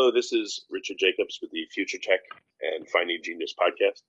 [0.00, 2.20] Hello, this is Richard Jacobs with the Future Tech
[2.62, 4.00] and Finding Genius podcast.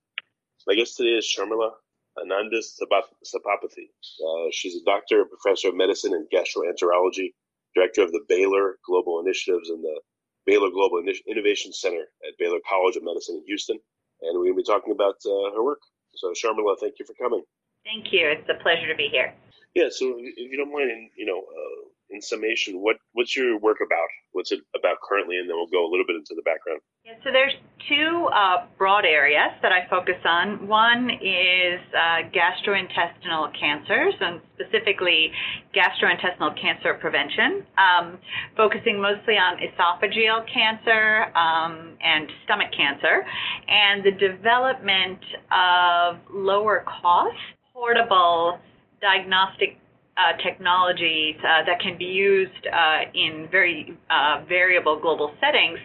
[0.66, 1.72] My guest today is Sharmila
[2.17, 3.92] Anandasabapathy.
[3.92, 7.33] Uh, she's a doctor, a professor of medicine and gastroenterology,
[7.75, 10.00] director of the Baylor Global Initiatives and the
[10.45, 13.78] Baylor Global Innovation Center at Baylor College of Medicine in Houston.
[14.22, 15.81] And we're going to be talking about uh, her work.
[16.16, 17.44] So, Sharmila, thank you for coming.
[17.83, 18.30] Thank you.
[18.30, 19.33] It's a pleasure to be here.
[19.76, 23.78] Yeah, so if you don't mind, you know, uh, in summation, what what's your work
[23.86, 24.08] about?
[24.31, 26.80] What's it about currently, and then we'll go a little bit into the background.
[27.06, 27.54] Yeah, so there's
[27.90, 30.67] two uh, broad areas that I focus on.
[30.67, 35.32] One is uh, gastrointestinal cancers, and specifically
[35.76, 38.20] gastrointestinal cancer prevention, um,
[38.56, 43.26] focusing mostly on esophageal cancer um, and stomach cancer,
[43.67, 45.20] and the development
[45.52, 47.36] of lower cost
[47.73, 48.59] portable
[49.02, 49.80] diagnostic
[50.22, 55.80] uh, technologies uh, that can be used uh, in very uh, variable global settings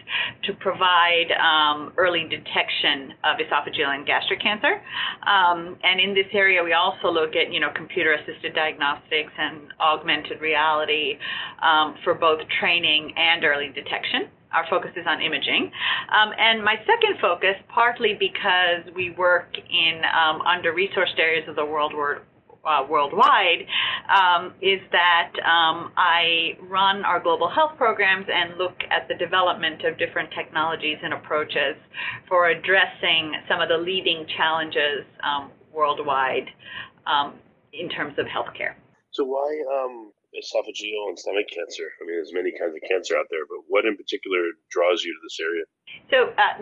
[0.45, 4.83] to provide um, early detection of esophageal and gastric cancer.
[5.27, 10.41] Um, and in this area, we also look at you know computer-assisted diagnostics and augmented
[10.41, 11.19] reality
[11.63, 15.71] um, for both training and early detection our focus is on imaging.
[16.09, 21.65] Um, and my second focus, partly because we work in um, under-resourced areas of the
[21.65, 22.23] world where
[22.67, 23.67] uh, worldwide
[24.11, 29.85] um, is that um, I run our global health programs and look at the development
[29.85, 31.77] of different technologies and approaches
[32.29, 36.49] for addressing some of the leading challenges um, worldwide
[37.07, 37.35] um,
[37.73, 38.75] in terms of healthcare.
[39.11, 41.89] So why um, esophageal and stomach cancer?
[42.01, 45.13] I mean, there's many kinds of cancer out there, but what in particular draws you
[45.13, 45.65] to this area?
[46.13, 46.53] So, uh,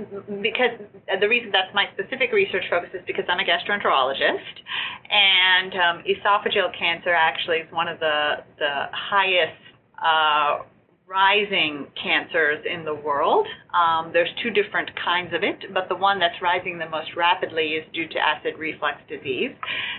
[0.41, 0.79] because
[1.11, 4.57] uh, the reason that's my specific research focus is because I'm a gastroenterologist,
[5.11, 9.61] and um, esophageal cancer actually is one of the the highest
[9.99, 10.65] uh,
[11.07, 13.47] rising cancers in the world.
[13.77, 17.77] Um, there's two different kinds of it, but the one that's rising the most rapidly
[17.77, 19.53] is due to acid reflux disease.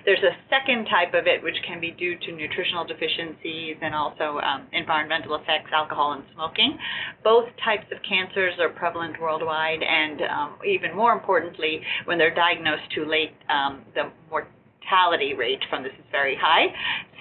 [0.04, 4.40] There's a second type of it which can be due to nutritional deficiencies and also
[4.42, 6.78] um, environmental effects, alcohol and smoking.
[7.24, 12.90] Both types of cancers are prevalent worldwide, and um, even more importantly, when they're diagnosed
[12.96, 16.66] too late, um, the mortality rate from this is very high.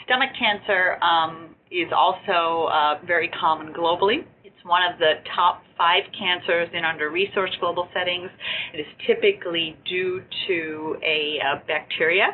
[0.05, 4.25] Stomach cancer um, is also uh, very common globally.
[4.45, 8.31] It's one of the top five cancers in under-resourced global settings.
[8.73, 12.29] It is typically due to a, a bacteria,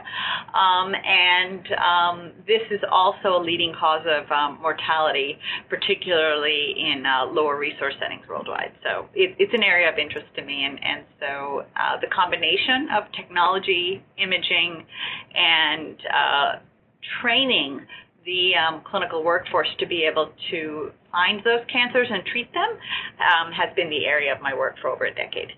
[0.53, 5.39] um, and um, this is also a leading cause of um, mortality,
[5.71, 8.73] particularly in uh, lower resource settings worldwide.
[8.83, 12.89] So it, it's an area of interest to me, and, and so uh, the combination
[12.95, 14.85] of technology, imaging,
[15.35, 16.53] and uh,
[17.23, 17.81] training
[18.31, 22.71] the um, clinical workforce to be able to find those cancers and treat them
[23.19, 25.51] um, has been the area of my work for over a decade.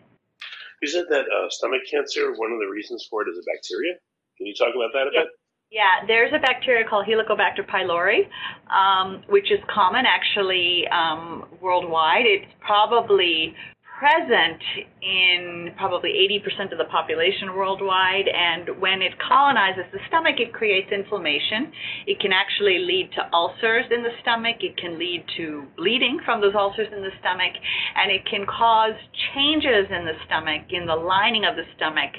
[0.81, 3.93] You said that uh, stomach cancer, one of the reasons for it is a bacteria.
[4.39, 5.21] Can you talk about that a yeah.
[5.21, 5.29] bit?
[5.71, 8.29] Yeah, there's a bacteria called Helicobacter pylori,
[8.69, 12.27] um, which is common actually um, worldwide.
[12.27, 13.55] It's probably
[14.03, 14.59] present
[15.01, 16.11] in probably
[16.43, 18.27] 80% of the population worldwide.
[18.27, 21.71] And when it colonizes the stomach, it creates inflammation.
[22.09, 24.57] It can actually lead to ulcers in the stomach.
[24.59, 27.55] It can lead to bleeding from those ulcers in the stomach.
[27.95, 28.99] And it can cause
[29.35, 32.11] changes in the stomach, in the lining of the stomach,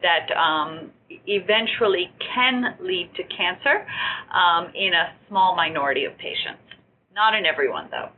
[0.00, 0.92] that um,
[1.26, 3.82] eventually can lead to cancer
[4.30, 6.62] um, in a small minority of patients.
[7.12, 8.14] Not in everyone, though.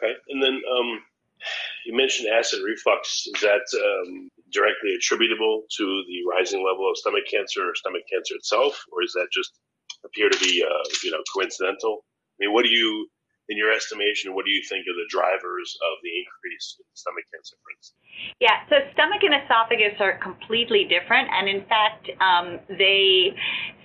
[0.00, 0.16] Okay.
[0.30, 1.02] And then, um
[1.86, 3.26] you mentioned acid reflux.
[3.34, 8.34] Is that um, directly attributable to the rising level of stomach cancer or stomach cancer
[8.34, 9.52] itself, or is that just
[10.04, 12.04] appear to be uh, you know coincidental?
[12.40, 13.08] I mean, what do you
[13.50, 17.26] in your estimation, what do you think are the drivers of the increase in stomach
[17.34, 17.98] cancer, for instance?
[18.38, 23.34] Yeah, so stomach and esophagus are completely different, and in fact, um, they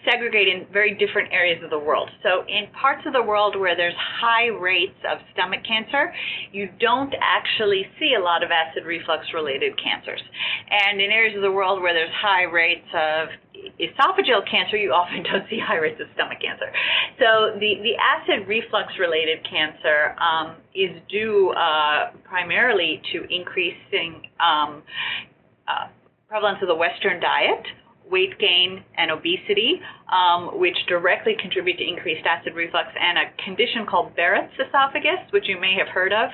[0.05, 2.09] segregate in very different areas of the world.
[2.23, 6.13] So, in parts of the world where there's high rates of stomach cancer,
[6.51, 10.21] you don't actually see a lot of acid reflux related cancers.
[10.69, 13.29] And in areas of the world where there's high rates of
[13.81, 16.71] esophageal cancer, you often don't see high rates of stomach cancer.
[17.19, 24.83] So, the, the acid reflux related cancer um, is due uh, primarily to increasing um,
[25.67, 25.89] uh,
[26.27, 27.65] prevalence of the Western diet
[28.09, 29.81] weight gain and obesity,
[30.11, 35.47] um, which directly contribute to increased acid reflux, and a condition called Barrett's esophagus, which
[35.47, 36.29] you may have heard of.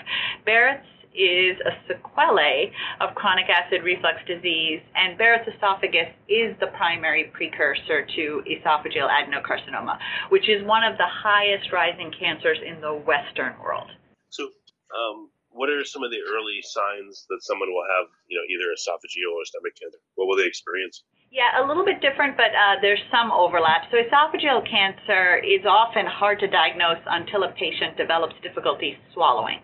[0.46, 2.72] Barrett's is a sequelae
[3.02, 9.98] of chronic acid reflux disease, and Barrett's esophagus is the primary precursor to esophageal adenocarcinoma,
[10.30, 13.90] which is one of the highest rising cancers in the Western world.
[14.30, 18.46] So, um, what are some of the early signs that someone will have, you know,
[18.48, 20.00] either esophageal or stomach cancer?
[20.16, 21.04] What will they experience?
[21.32, 23.88] Yeah, a little bit different, but uh, there's some overlap.
[23.92, 29.64] So esophageal cancer is often hard to diagnose until a patient develops difficulty swallowing.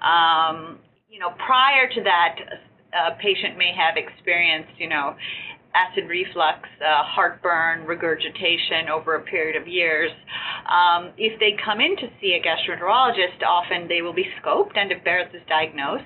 [0.00, 2.36] Um, you know, prior to that,
[2.92, 5.14] a patient may have experienced, you know,
[5.74, 10.10] acid reflux, uh, heartburn, regurgitation over a period of years.
[10.68, 14.92] Um, if they come in to see a gastroenterologist, often they will be scoped, and
[14.92, 16.04] if Barrett's is diagnosed,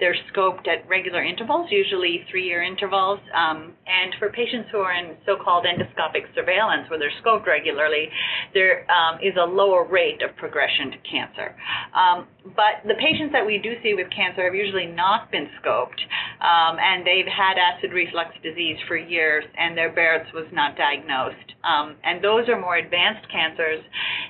[0.00, 3.20] they're scoped at regular intervals, usually three-year intervals.
[3.34, 8.08] Um, and for patients who are in so-called endoscopic surveillance, where they're scoped regularly,
[8.54, 11.54] there um, is a lower rate of progression to cancer.
[11.94, 12.26] Um,
[12.56, 16.00] but the patients that we do see with cancer have usually not been scoped,
[16.42, 21.54] um, and they've had acid reflux disease for years, and their Barrett's was not diagnosed.
[21.64, 23.80] Um, and those are more advanced cancers.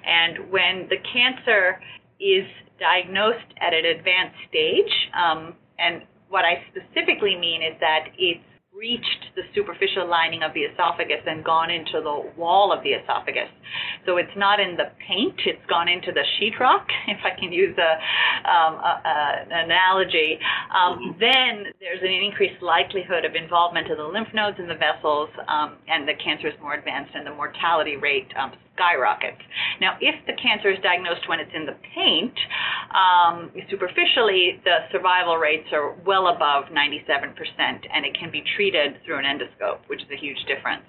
[0.05, 1.81] And when the cancer
[2.21, 2.47] is
[2.79, 9.37] diagnosed at an advanced stage, um, and what I specifically mean is that it's reached
[9.37, 13.49] the superficial lining of the esophagus and gone into the wall of the esophagus.
[14.07, 17.77] So it's not in the paint, it's gone into the sheetrock, if I can use
[17.77, 17.93] a,
[18.49, 20.39] um, a, a, an analogy.
[20.73, 21.21] Um, mm-hmm.
[21.21, 25.77] Then there's an increased likelihood of involvement of the lymph nodes and the vessels, um,
[25.89, 29.41] and the cancer is more advanced, and the mortality rate um, skyrockets.
[29.81, 32.37] Now, if the cancer is diagnosed when it's in the paint,
[32.93, 37.37] um, superficially, the survival rates are well above 97%,
[37.93, 40.85] and it can be treated through an endoscope, which is a huge difference.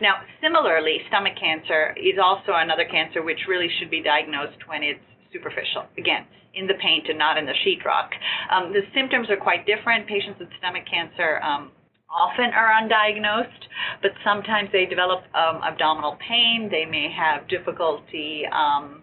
[0.00, 5.04] Now, similarly, stomach cancer is also another cancer which really should be diagnosed when it's
[5.32, 5.84] superficial.
[5.98, 6.24] Again,
[6.56, 8.08] in the paint and not in the sheetrock.
[8.50, 10.08] Um, the symptoms are quite different.
[10.08, 11.70] Patients with stomach cancer um,
[12.10, 13.66] often are undiagnosed,
[14.02, 16.68] but sometimes they develop um, abdominal pain.
[16.70, 19.02] They may have difficulty um,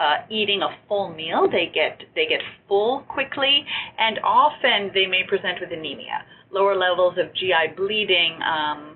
[0.00, 1.48] uh, eating a full meal.
[1.50, 3.64] They get they get full quickly,
[3.98, 8.38] and often they may present with anemia, lower levels of GI bleeding.
[8.42, 8.91] Um,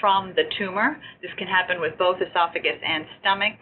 [0.00, 0.96] from the tumor.
[1.22, 3.58] This can happen with both esophagus and stomach.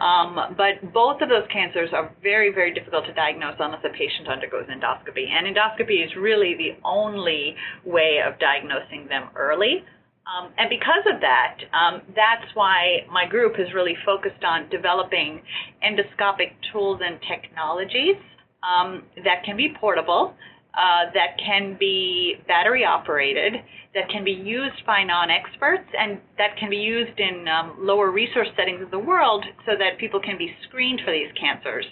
[0.00, 4.28] Um, but both of those cancers are very, very difficult to diagnose unless a patient
[4.28, 5.28] undergoes endoscopy.
[5.28, 9.84] And endoscopy is really the only way of diagnosing them early.
[10.28, 15.40] Um, and because of that, um, that's why my group has really focused on developing
[15.82, 18.16] endoscopic tools and technologies
[18.62, 20.34] um, that can be portable,
[20.78, 23.54] uh, that can be battery operated,
[23.94, 28.46] that can be used by non-experts, and that can be used in um, lower resource
[28.56, 31.84] settings of the world so that people can be screened for these cancers,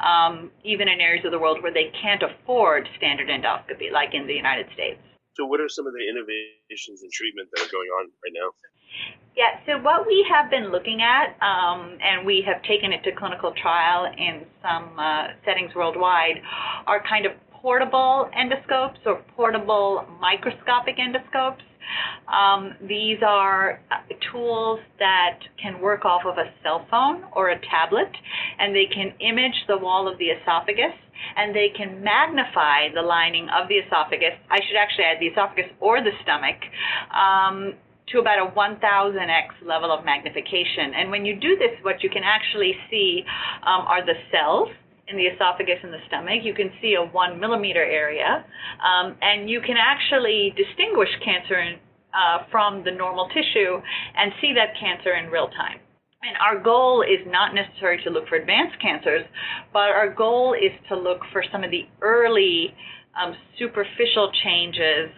[0.00, 4.26] um, even in areas of the world where they can't afford standard endoscopy, like in
[4.26, 4.98] the United States.
[5.36, 8.48] So, what are some of the innovations in treatment that are going on right now?
[9.36, 13.12] Yeah, so what we have been looking at, um, and we have taken it to
[13.12, 16.36] clinical trial in some uh, settings worldwide,
[16.86, 21.62] are kind of portable endoscopes or portable microscopic endoscopes.
[22.26, 23.96] Um, these are uh,
[24.32, 28.10] tools that can work off of a cell phone or a tablet,
[28.58, 30.94] and they can image the wall of the esophagus,
[31.36, 34.34] and they can magnify the lining of the esophagus.
[34.50, 36.58] I should actually add the esophagus or the stomach.
[37.14, 37.74] Um,
[38.08, 40.92] to about a 1000x level of magnification.
[40.94, 43.24] And when you do this, what you can actually see
[43.62, 44.68] um, are the cells
[45.12, 46.42] in the esophagus and the stomach.
[46.42, 48.44] You can see a one millimeter area,
[48.82, 51.76] um, and you can actually distinguish cancer in,
[52.12, 53.80] uh, from the normal tissue
[54.16, 55.78] and see that cancer in real time.
[56.22, 59.26] And our goal is not necessarily to look for advanced cancers,
[59.72, 62.74] but our goal is to look for some of the early
[63.20, 65.10] um, superficial changes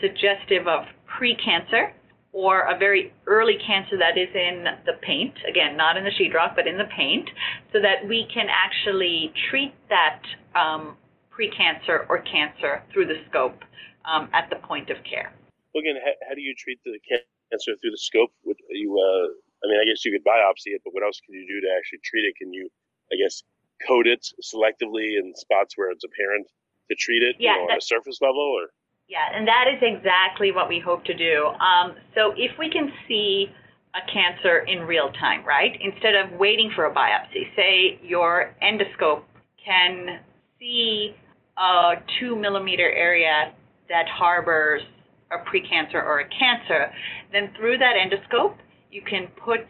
[0.00, 1.92] suggestive of precancer
[2.34, 6.56] or a very early cancer that is in the paint, again, not in the sheetrock,
[6.56, 7.30] but in the paint,
[7.72, 10.20] so that we can actually treat that
[10.58, 10.96] um,
[11.30, 13.62] precancer or cancer through the scope
[14.04, 15.32] um, at the point of care.
[15.72, 18.30] Well, again, how, how, do you treat the cancer through the scope?
[18.44, 19.30] Would you, uh,
[19.62, 21.70] I mean, I guess you could biopsy it, but what else can you do to
[21.78, 22.34] actually treat it?
[22.34, 22.68] Can you,
[23.12, 23.44] I guess,
[23.86, 26.50] coat it selectively in spots where it's apparent
[26.90, 28.74] to treat it yeah, you know, on a surface level, or?
[29.08, 31.46] Yeah, and that is exactly what we hope to do.
[31.60, 33.48] Um, so if we can see
[33.94, 39.22] a cancer in real time, right, instead of waiting for a biopsy, say your endoscope
[39.64, 40.20] can
[40.58, 41.14] see
[41.58, 43.52] a two millimeter area
[43.88, 44.82] that harbors
[45.30, 46.90] a precancer or a cancer,
[47.32, 48.56] then through that endoscope,
[48.90, 49.60] you can put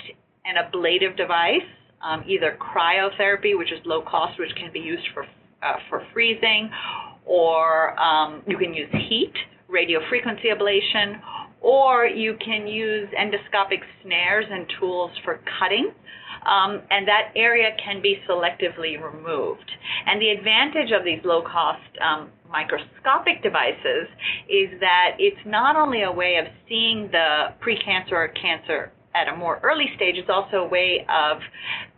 [0.44, 1.66] an ablative device,
[2.02, 5.24] um, either cryotherapy, which is low cost, which can be used for,
[5.62, 6.70] uh, for freezing,
[7.26, 9.32] or um, you can use heat,
[9.68, 11.20] radio frequency ablation,
[11.60, 15.92] or you can use endoscopic snares and tools for cutting.
[16.46, 19.70] Um, and that area can be selectively removed.
[20.06, 24.06] And the advantage of these low cost um, microscopic devices
[24.48, 29.36] is that it's not only a way of seeing the precancer or cancer at a
[29.36, 31.38] more early stage, it's also a way of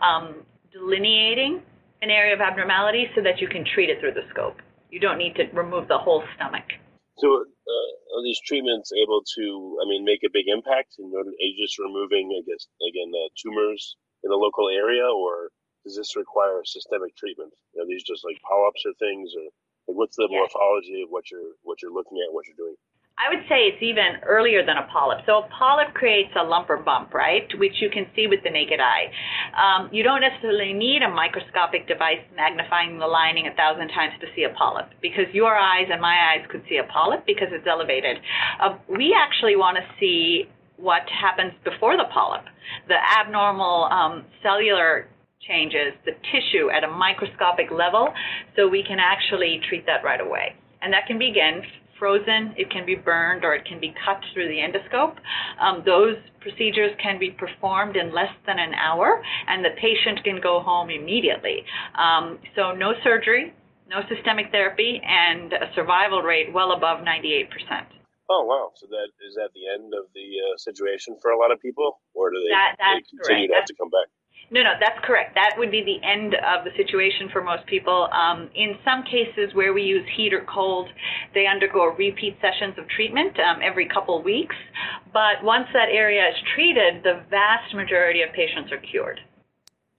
[0.00, 1.61] um, delineating
[2.02, 4.56] an area of abnormality so that you can treat it through the scope.
[4.97, 6.73] You don't need to remove the whole stomach.
[7.21, 11.12] So, uh, are these treatments able to, I mean, make a big impact in
[11.61, 15.53] just removing, I guess, again, uh, tumors in the local area, or
[15.85, 17.53] does this require systemic treatment?
[17.79, 19.45] Are these just like polyps or things, or
[19.85, 22.81] like what's the morphology of what you're what you're looking at, what you're doing?
[23.16, 25.25] I would say it's even earlier than a polyp.
[25.25, 28.50] So a polyp creates a lump or bump, right, which you can see with the
[28.50, 29.08] naked eye.
[29.56, 34.26] Um, you don't necessarily need a microscopic device magnifying the lining a thousand times to
[34.37, 37.66] see a polyp, because your eyes and my eyes could see a polyp because it's
[37.66, 38.18] elevated.
[38.61, 40.44] Uh, we actually want to see
[40.76, 42.44] what happens before the polyp,
[42.88, 45.08] the abnormal um, cellular
[45.40, 48.12] changes, the tissue at a microscopic level,
[48.56, 50.52] so we can actually treat that right away.
[50.82, 51.62] And that can be, again,
[51.99, 55.17] frozen, it can be burned, or it can be cut through the endoscope.
[55.61, 60.41] Um, those procedures can be performed in less than an hour, and the patient can
[60.41, 61.65] go home immediately.
[61.99, 63.53] Um, so no surgery,
[63.88, 67.49] no systemic therapy, and a survival rate well above 98%.
[68.29, 68.73] Oh wow!
[68.75, 72.00] So that is that the end of the uh, situation for a lot of people,
[72.12, 74.11] or do they, that, they continue to have to come back?
[74.49, 75.35] No, no, that's correct.
[75.35, 78.09] That would be the end of the situation for most people.
[78.12, 80.88] Um, in some cases where we use heat or cold,
[81.35, 84.55] they undergo repeat sessions of treatment um, every couple weeks.
[85.12, 89.19] But once that area is treated, the vast majority of patients are cured.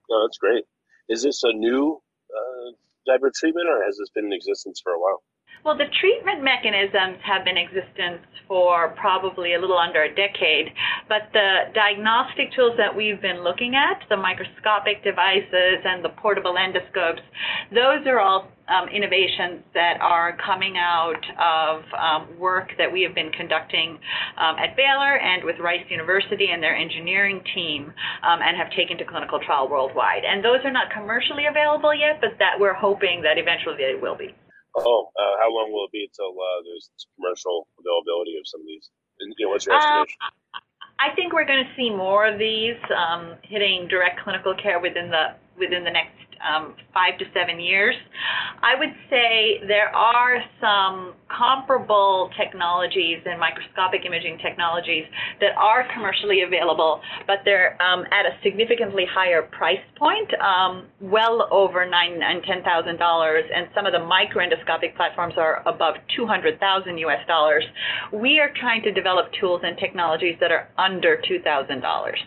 [0.09, 0.63] Oh, that's great.
[1.09, 2.01] Is this a new
[2.31, 5.23] uh, type of treatment, or has this been in existence for a while?
[5.65, 10.71] Well, the treatment mechanisms have been in existence for probably a little under a decade,
[11.09, 16.55] but the diagnostic tools that we've been looking at, the microscopic devices and the portable
[16.55, 17.19] endoscopes,
[17.73, 23.15] those are all um, innovations that are coming out of um, work that we have
[23.15, 23.99] been conducting
[24.37, 27.91] um, at Baylor and with Rice University and their engineering team
[28.23, 30.23] um, and have taken to clinical trial worldwide.
[30.23, 34.15] And those are not commercially available yet, but that we're hoping that eventually they will
[34.15, 34.35] be.
[34.77, 38.67] Oh, uh, how long will it be until uh, there's commercial availability of some of
[38.67, 38.89] these?
[39.19, 40.17] And, you know, what's your um, estimation?
[40.99, 45.09] I think we're going to see more of these um, hitting direct clinical care within
[45.09, 47.95] the within the next um, five to seven years.
[48.61, 55.05] I would say there are some comparable technologies and microscopic imaging technologies
[55.41, 61.47] that are commercially available, but they're um, at a significantly higher price point, um, well
[61.51, 66.25] over nine and ten thousand dollars, and some of the microendoscopic platforms are above two
[66.25, 67.63] hundred thousand US dollars.
[68.13, 72.19] We are trying to develop tools and technologies that are under two thousand dollars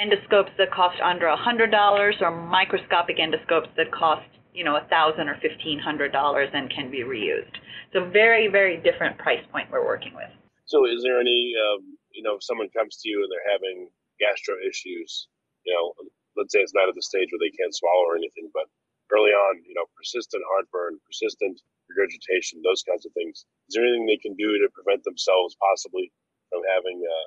[0.00, 6.54] endoscopes that cost under $100 or microscopic endoscopes that cost, you know, 1,000 or $1,500
[6.54, 7.56] and can be reused.
[7.92, 10.30] So very, very different price point we're working with.
[10.66, 13.88] So is there any, um, you know, if someone comes to you and they're having
[14.18, 15.28] gastro issues,
[15.64, 15.94] you know,
[16.36, 18.66] let's say it's not at the stage where they can't swallow or anything, but
[19.12, 23.44] early on, you know, persistent heartburn, persistent regurgitation, those kinds of things.
[23.68, 26.10] Is there anything they can do to prevent themselves possibly
[26.48, 27.26] from having uh,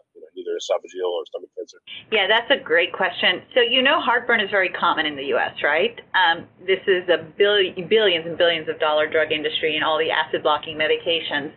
[0.58, 1.78] esophageal or stomach cancer?
[2.12, 3.42] Yeah, that's a great question.
[3.54, 6.00] So you know heartburn is very common in the U.S., right?
[6.18, 10.12] Um, this is a billion, billions and billions of dollar drug industry and all the
[10.12, 11.52] acid blocking medications.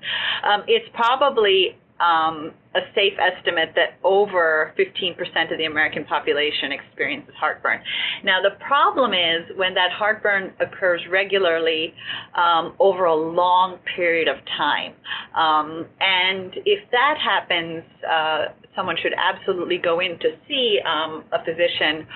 [0.44, 7.34] Um, it's probably um, a safe estimate that over 15% of the American population experiences
[7.38, 7.80] heartburn.
[8.24, 11.94] Now, the problem is when that heartburn occurs regularly
[12.36, 14.94] um, over a long period of time.
[15.36, 21.44] Um, and if that happens uh, someone should absolutely go in to see um, a
[21.44, 22.06] physician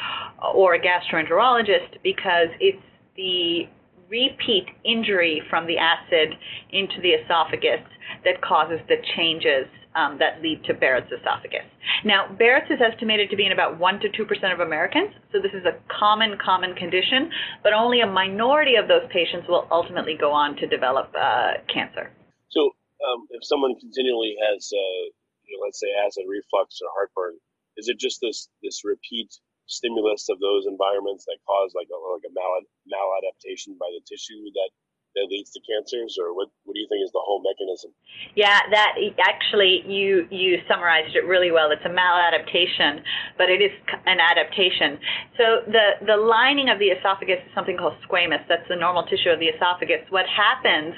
[0.54, 2.82] or a gastroenterologist because it's
[3.16, 3.68] the
[4.08, 6.34] repeat injury from the acid
[6.70, 7.80] into the esophagus
[8.24, 11.64] that causes the changes um, that lead to Barrett's esophagus.
[12.04, 15.54] Now, Barrett's is estimated to be in about 1 to 2% of Americans, so this
[15.54, 17.30] is a common, common condition,
[17.62, 22.10] but only a minority of those patients will ultimately go on to develop uh, cancer.
[22.50, 22.70] So,
[23.06, 25.14] um, if someone continually has, uh,
[25.46, 27.38] you know, let's say acid reflux or heartburn,
[27.76, 29.30] is it just this this repeat
[29.66, 34.44] stimulus of those environments that cause like a like a mal maladaptation by the tissue
[34.54, 34.70] that
[35.14, 37.94] that leads to cancers, or what, what do you think is the whole mechanism?
[38.34, 41.70] Yeah, that actually you you summarized it really well.
[41.70, 42.98] It's a maladaptation,
[43.38, 43.70] but it is
[44.06, 44.98] an adaptation.
[45.38, 48.42] So the the lining of the esophagus is something called squamous.
[48.48, 50.02] That's the normal tissue of the esophagus.
[50.10, 50.94] What happens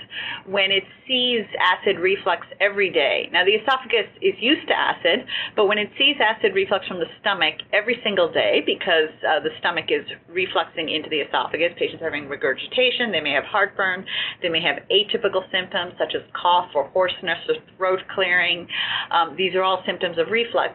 [0.48, 3.28] when it sees acid reflux every day?
[3.32, 7.10] Now the esophagus is used to acid, but when it sees acid reflux from the
[7.20, 12.08] stomach every single day, because uh, the stomach is refluxing into the esophagus, patients are
[12.08, 14.05] having regurgitation, they may have heartburn,
[14.42, 18.66] they may have atypical symptoms such as cough or hoarseness or throat clearing.
[19.10, 20.74] Um, these are all symptoms of reflux.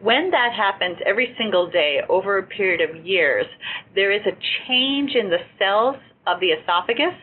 [0.00, 3.46] When that happens every single day over a period of years,
[3.94, 4.36] there is a
[4.66, 7.14] change in the cells of the esophagus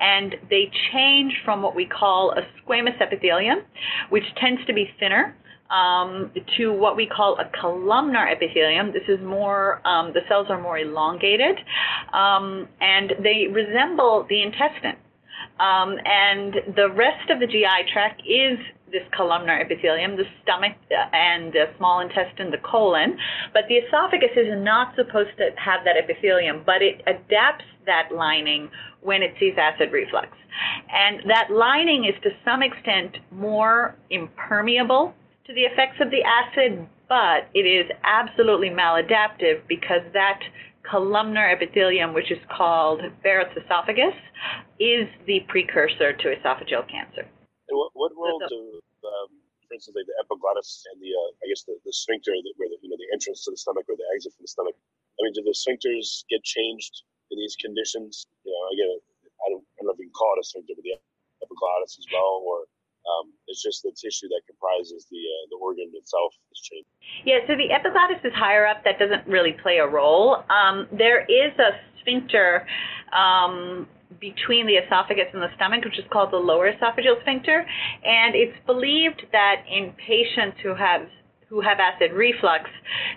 [0.00, 3.58] and they change from what we call a squamous epithelium,
[4.10, 5.34] which tends to be thinner,
[5.70, 8.92] um, to what we call a columnar epithelium.
[8.92, 11.56] This is more, um, the cells are more elongated,
[12.12, 14.96] um, and they resemble the intestine.
[15.60, 18.58] Um, and the rest of the GI tract is
[18.90, 23.18] this columnar epithelium, the stomach uh, and the small intestine, the colon.
[23.52, 28.70] But the esophagus is not supposed to have that epithelium, but it adapts that lining
[29.02, 30.28] when it sees acid reflux.
[30.90, 35.14] And that lining is to some extent more impermeable
[35.48, 40.44] to the effects of the acid, but it is absolutely maladaptive because that
[40.84, 44.12] columnar epithelium, which is called Barrett's esophagus,
[44.76, 47.24] is the precursor to esophageal cancer.
[47.24, 48.76] And what, what role do,
[49.08, 49.28] um,
[49.64, 52.76] for instance, like the epiglottis and the, uh, I guess the, the sphincter, where the,
[52.84, 55.32] you know, the entrance to the stomach or the exit from the stomach, I mean,
[55.32, 58.28] do the sphincters get changed in these conditions?
[58.44, 58.90] You know, again,
[59.44, 60.96] I don't, I don't know if you can call it a sphincter, but the
[61.40, 62.68] epiglottis as well, or
[63.08, 66.88] um, it's just the tissue that comprises the uh, the organ itself is changed.
[67.24, 68.84] Yeah, so the epiglottis is higher up.
[68.84, 70.44] That doesn't really play a role.
[70.50, 72.66] Um, there is a sphincter
[73.16, 73.88] um,
[74.20, 77.64] between the esophagus and the stomach, which is called the lower esophageal sphincter,
[78.04, 81.02] and it's believed that in patients who have
[81.48, 82.68] who have acid reflux,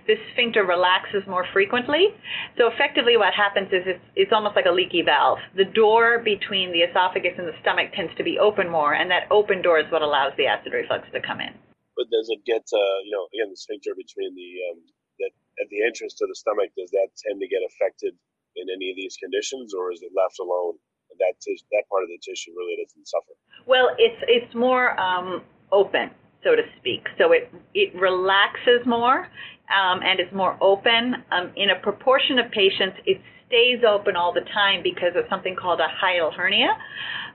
[0.07, 2.15] this sphincter relaxes more frequently.
[2.57, 5.39] So effectively what happens is it's, it's almost like a leaky valve.
[5.55, 9.27] The door between the esophagus and the stomach tends to be open more, and that
[9.31, 11.51] open door is what allows the acid reflux to come in.
[11.99, 14.79] But does it get, uh, you know, again, the sphincter between the, um,
[15.19, 18.15] that at the entrance to the stomach, does that tend to get affected
[18.55, 20.79] in any of these conditions, or is it left alone?
[21.19, 23.35] That, t- that part of the tissue really doesn't suffer.
[23.67, 26.09] Well, it's it's more um, open
[26.43, 27.07] so to speak.
[27.17, 29.27] So it it relaxes more
[29.71, 31.15] um, and is more open.
[31.31, 35.55] Um, in a proportion of patients, it stays open all the time because of something
[35.55, 36.71] called a hiatal hernia.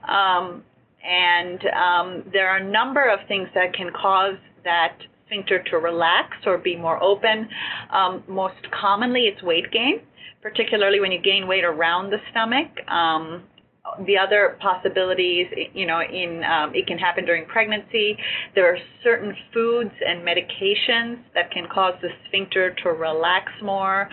[0.07, 0.63] Um,
[1.03, 6.35] and um, there are a number of things that can cause that sphincter to relax
[6.45, 7.47] or be more open.
[7.93, 10.01] Um, most commonly, it's weight gain,
[10.41, 12.67] particularly when you gain weight around the stomach.
[14.05, 18.17] The other possibilities, you know, in um, it can happen during pregnancy.
[18.53, 24.09] There are certain foods and medications that can cause the sphincter to relax more.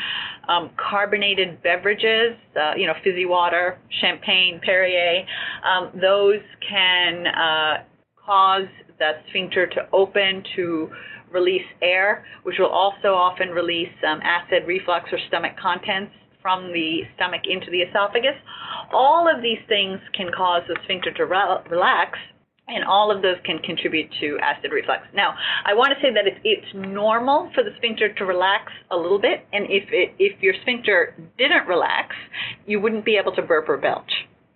[0.48, 5.24] Um, carbonated beverages, uh, you know, fizzy water, champagne, Perrier,
[5.64, 7.84] um, those can uh,
[8.24, 10.90] cause the sphincter to open to
[11.32, 16.12] release air, which will also often release um, acid reflux or stomach contents
[16.44, 18.36] from the stomach into the esophagus.
[18.92, 22.18] All of these things can cause the sphincter to re- relax,
[22.68, 25.06] and all of those can contribute to acid reflux.
[25.14, 28.96] Now, I want to say that it's, it's normal for the sphincter to relax a
[28.96, 32.14] little bit, and if it, if your sphincter didn't relax,
[32.66, 34.12] you wouldn't be able to burp or belch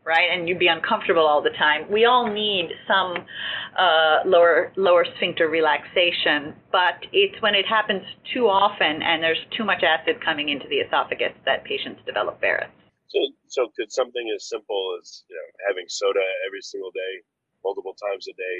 [0.09, 0.33] right?
[0.33, 1.85] And you'd be uncomfortable all the time.
[1.93, 3.29] We all need some
[3.77, 8.01] uh, lower lower sphincter relaxation, but it's when it happens
[8.33, 12.73] too often and there's too much acid coming into the esophagus that patients develop Barrett's.
[13.13, 17.13] So, so could something as simple as you know having soda every single day,
[17.61, 18.59] multiple times a day,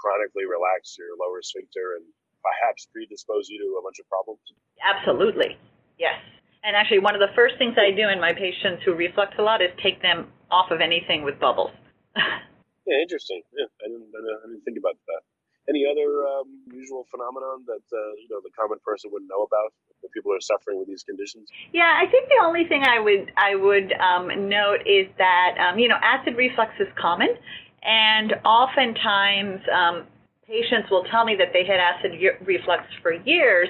[0.00, 2.08] chronically relax your lower sphincter and
[2.40, 4.40] perhaps predispose you to a bunch of problems?
[4.80, 5.60] Absolutely,
[6.00, 6.16] yes.
[6.64, 9.42] And actually, one of the first things I do in my patients who reflux a
[9.44, 11.70] lot is take them off of anything with bubbles.
[12.16, 13.44] yeah, interesting.
[13.52, 15.22] Yeah, I didn't, I didn't think about that.
[15.68, 19.74] Any other um, usual phenomenon that uh, you know the common person wouldn't know about
[20.00, 21.50] that people are suffering with these conditions?
[21.72, 25.78] Yeah, I think the only thing I would I would um, note is that um,
[25.78, 27.34] you know acid reflux is common,
[27.82, 30.06] and oftentimes um,
[30.46, 32.14] patients will tell me that they had acid
[32.46, 33.68] reflux for years,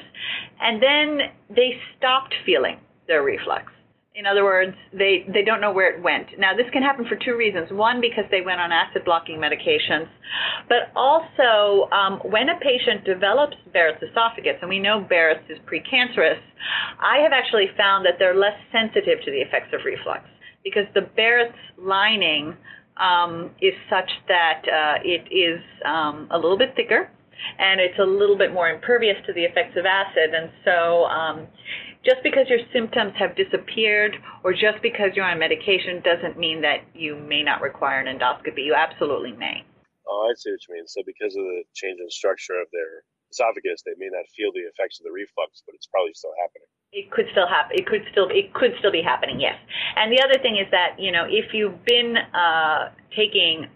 [0.61, 3.72] and then they stopped feeling their reflux.
[4.16, 6.29] In other words, they, they don't know where it went.
[6.38, 7.68] Now, this can happen for two reasons.
[7.70, 10.09] One, because they went on acid blocking medications,
[10.70, 16.40] but also um, when a patient develops Barrett's esophagus, and we know Barrett's is precancerous,
[16.98, 20.24] I have actually found that they're less sensitive to the effects of reflux
[20.64, 22.57] because the Barrett's lining
[22.96, 27.11] um, is such that uh, it is um, a little bit thicker
[27.59, 30.35] and it's a little bit more impervious to the effects of acid.
[30.35, 31.46] And so um,
[32.06, 34.14] just because your symptoms have disappeared
[34.44, 38.62] or just because you're on medication doesn't mean that you may not require an endoscopy.
[38.62, 39.66] You absolutely may.
[40.06, 40.86] Oh, I see what you mean.
[40.86, 43.02] So because of the change in structure of their
[43.34, 46.70] esophagus, they may not feel the effects of the reflux, but it's probably still happening.
[46.94, 47.74] It could still happen.
[47.74, 49.42] It could still it could still be happening.
[49.42, 49.58] Yes.
[49.96, 53.66] And the other thing is that you know if you've been uh, taking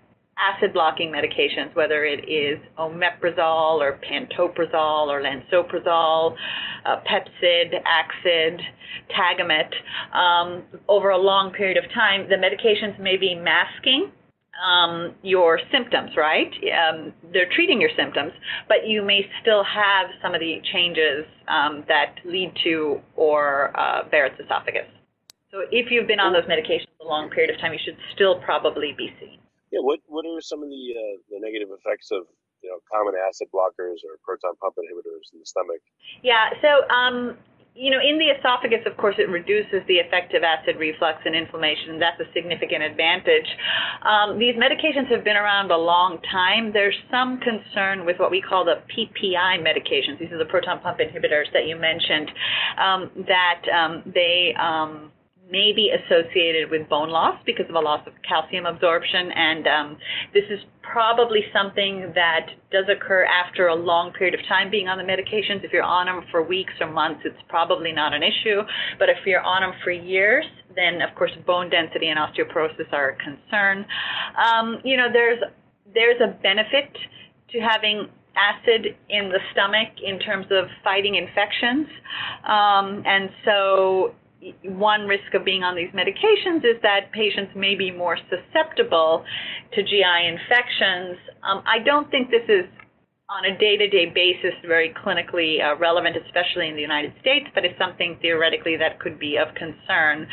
[0.40, 6.34] acid blocking medications, whether it is omeprazole or pantoprazole or lansoprazole,
[6.86, 8.60] uh, Pepcid, Axid,
[9.10, 9.72] Tagamet,
[10.16, 14.10] um, over a long period of time, the medications may be masking
[14.60, 16.52] um, your symptoms, right?
[16.52, 18.32] Um, they're treating your symptoms,
[18.68, 24.08] but you may still have some of the changes um, that lead to or uh,
[24.10, 24.86] Barrett's esophagus.
[25.50, 28.40] So if you've been on those medications a long period of time, you should still
[28.40, 29.38] probably be seen.
[29.70, 32.26] Yeah, what what are some of the uh, the negative effects of
[32.62, 35.80] you know common acid blockers or proton pump inhibitors in the stomach?
[36.22, 37.38] Yeah, so um,
[37.74, 41.36] you know, in the esophagus, of course, it reduces the effect of acid reflux and
[41.36, 41.98] inflammation.
[41.98, 43.46] That's a significant advantage.
[44.02, 46.72] Um, these medications have been around a long time.
[46.72, 50.18] There's some concern with what we call the PPI medications.
[50.18, 52.30] These are the proton pump inhibitors that you mentioned,
[52.76, 55.12] um, that um, they um,
[55.50, 59.30] may be associated with bone loss because of a loss of calcium absorption.
[59.32, 59.96] And um,
[60.32, 64.98] this is probably something that does occur after a long period of time being on
[64.98, 65.64] the medications.
[65.64, 68.62] If you're on them for weeks or months, it's probably not an issue.
[68.98, 70.44] But if you're on them for years,
[70.76, 73.84] then of course bone density and osteoporosis are a concern.
[74.38, 75.40] Um, you know, there's
[75.92, 76.96] there's a benefit
[77.50, 81.88] to having acid in the stomach in terms of fighting infections.
[82.46, 84.14] Um, and so
[84.64, 89.24] one risk of being on these medications is that patients may be more susceptible
[89.74, 91.18] to GI infections.
[91.42, 92.64] Um, I don't think this is
[93.30, 97.78] on a day-to-day basis very clinically uh, relevant, especially in the United States, but it's
[97.78, 100.26] something theoretically that could be of concern.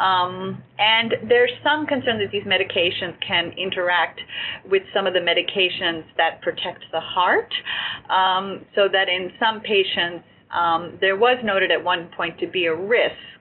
[0.00, 4.20] Um, and there's some concern that these medications can interact
[4.64, 7.52] with some of the medications that protect the heart,
[8.08, 12.64] um, so that in some patients, um, there was noted at one point to be
[12.66, 13.39] a risk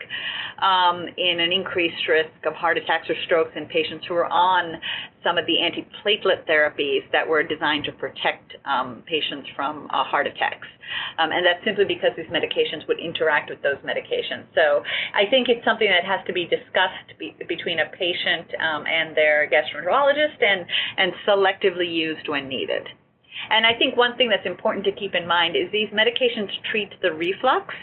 [0.61, 4.75] um, in an increased risk of heart attacks or strokes in patients who are on
[5.23, 10.27] some of the antiplatelet therapies that were designed to protect um, patients from uh, heart
[10.27, 10.67] attacks.
[11.17, 14.45] Um, and that's simply because these medications would interact with those medications.
[14.55, 18.85] So I think it's something that has to be discussed be, between a patient um,
[18.87, 20.65] and their gastroenterologist and,
[20.97, 22.87] and selectively used when needed.
[23.49, 26.89] And I think one thing that's important to keep in mind is these medications treat
[27.01, 27.73] the reflux.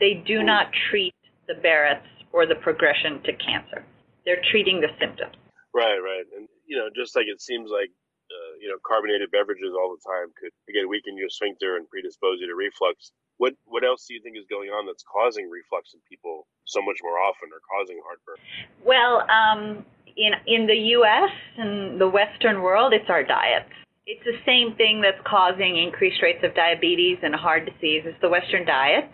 [0.00, 1.14] They do not treat
[1.46, 3.84] the Barrett's or the progression to cancer.
[4.24, 5.36] They're treating the symptoms.
[5.74, 6.26] Right, right.
[6.36, 7.90] And, you know, just like it seems like,
[8.30, 12.40] uh, you know, carbonated beverages all the time could, again, weaken your sphincter and predispose
[12.40, 13.12] you to reflux.
[13.36, 16.80] What, what else do you think is going on that's causing reflux in people so
[16.80, 18.38] much more often or causing heartburn?
[18.86, 19.84] Well, um,
[20.16, 21.30] in, in the U.S.
[21.58, 23.70] and the Western world, it's our diets.
[24.06, 28.02] It's the same thing that's causing increased rates of diabetes and heart disease.
[28.04, 29.10] It's the Western diet,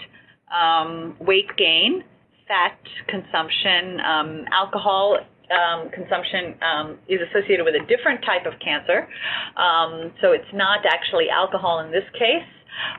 [0.53, 2.05] um, weight gain,
[2.51, 5.19] fat consumption, um, alcohol
[5.55, 9.07] um, consumption um, is associated with a different type of cancer.
[9.55, 12.51] Um, so it's not actually alcohol in this case,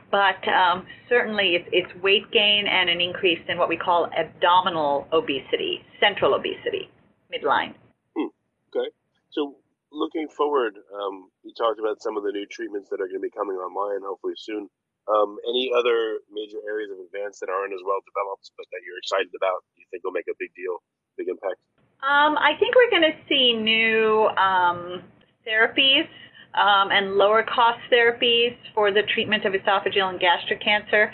[0.09, 5.07] but um, certainly it's, it's, weight gain and an increase in what we call abdominal
[5.11, 6.89] obesity, central obesity,
[7.27, 7.73] midline.
[8.15, 8.31] Hmm.
[8.71, 8.87] Okay.
[9.31, 9.55] So
[9.91, 13.27] looking forward, um, you talked about some of the new treatments that are going to
[13.27, 14.69] be coming online hopefully soon.
[15.09, 18.97] Um, any other major areas of advance that aren't as well developed, but that you're
[19.01, 19.65] excited about?
[19.75, 20.77] You think will make a big deal,
[21.17, 21.57] big impact?
[22.01, 25.03] Um, I think we're going to see new um,
[25.45, 26.09] therapies
[26.53, 31.11] um, and lower cost therapies for the treatment of esophageal and gastric cancer.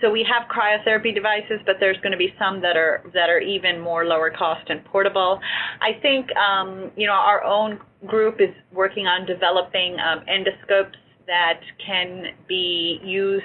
[0.00, 3.40] So we have cryotherapy devices, but there's going to be some that are that are
[3.40, 5.40] even more lower cost and portable.
[5.80, 10.94] I think um, you know our own group is working on developing um, endoscopes
[11.28, 13.44] that can be used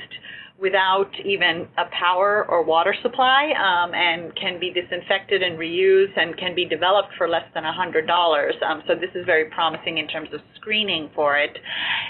[0.59, 6.37] without even a power or water supply um, and can be disinfected and reused and
[6.37, 8.63] can be developed for less than $100.
[8.63, 11.57] Um, so this is very promising in terms of screening for it.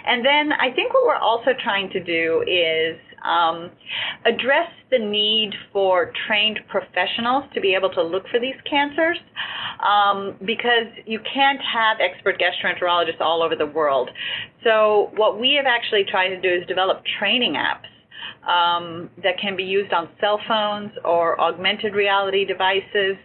[0.05, 3.71] And then I think what we're also trying to do is um,
[4.25, 9.17] address the need for trained professionals to be able to look for these cancers
[9.86, 14.09] um, because you can't have expert gastroenterologists all over the world.
[14.63, 17.89] So what we have actually tried to do is develop training apps
[18.47, 23.17] um, that can be used on cell phones or augmented reality devices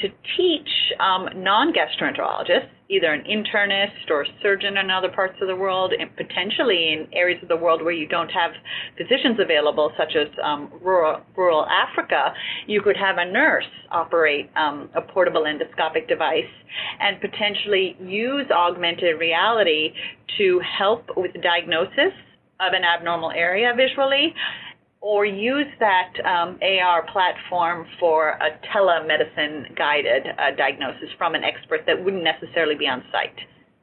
[0.00, 0.68] to teach
[1.00, 6.14] um, non-gastroenterologists, either an internist or a surgeon in other parts of the world, and
[6.16, 8.52] potentially in areas of the world where you don't have
[8.96, 12.32] physicians available, such as um, rural, rural Africa,
[12.66, 16.44] you could have a nurse operate um, a portable endoscopic device
[17.00, 19.92] and potentially use augmented reality
[20.38, 22.12] to help with diagnosis
[22.60, 24.34] of an abnormal area visually
[25.00, 31.82] or use that um, AR platform for a telemedicine guided uh, diagnosis from an expert
[31.86, 33.36] that wouldn't necessarily be on site.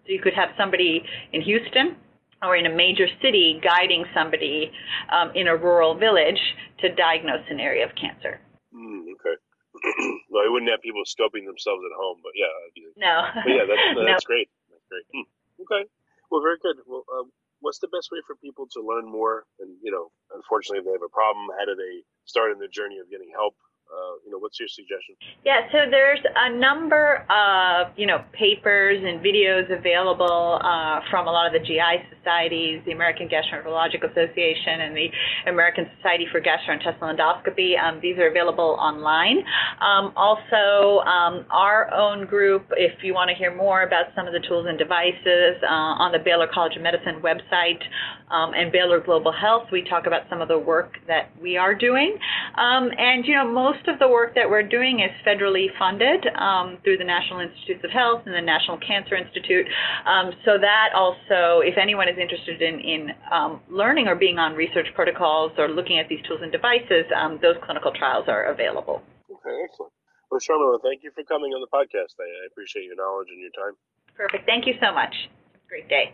[0.05, 1.95] So you could have somebody in Houston
[2.41, 4.71] or in a major city guiding somebody
[5.11, 6.39] um, in a rural village
[6.79, 8.39] to diagnose an area of cancer.
[8.75, 9.35] Mm, okay.
[10.29, 12.51] well, I wouldn't have people scoping themselves at home, but yeah.
[12.97, 13.23] No.
[13.33, 14.27] But yeah, that's, that's no.
[14.27, 14.49] great.
[14.69, 15.05] That's great.
[15.15, 15.27] Mm,
[15.63, 15.83] okay.
[16.29, 16.83] Well, very good.
[16.85, 17.31] Well, um,
[17.63, 19.47] what's the best way for people to learn more?
[19.59, 22.67] And you know, unfortunately, if they have a problem, how do they start in the
[22.67, 23.55] journey of getting help?
[23.93, 25.15] Uh, you know, what's your suggestion?
[25.45, 31.31] Yeah, so there's a number of, you know, papers and videos available uh, from a
[31.31, 35.09] lot of the GI societies, the American Gastroenterological Association and the
[35.47, 37.77] American Society for Gastrointestinal Endoscopy.
[37.79, 39.43] Um, these are available online.
[39.81, 44.33] Um, also, um, our own group, if you want to hear more about some of
[44.33, 47.81] the tools and devices uh, on the Baylor College of Medicine website
[48.31, 51.75] um, and Baylor Global Health, we talk about some of the work that we are
[51.75, 52.17] doing.
[52.57, 56.25] Um, and, you know, most most of the work that we're doing is federally funded
[56.37, 59.65] um, through the National Institutes of Health and the National Cancer Institute.
[60.05, 64.53] Um, so that also, if anyone is interested in, in um, learning or being on
[64.53, 69.01] research protocols or looking at these tools and devices, um, those clinical trials are available.
[69.29, 69.91] Okay, excellent.
[70.29, 72.13] Well, Sharmila, thank you for coming on the podcast.
[72.19, 73.73] I, I appreciate your knowledge and your time.
[74.15, 74.45] Perfect.
[74.45, 75.13] Thank you so much.
[75.67, 76.13] Great day.